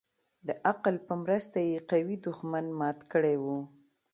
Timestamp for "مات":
2.79-2.99